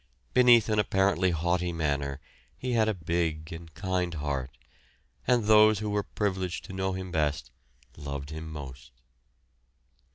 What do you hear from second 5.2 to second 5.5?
and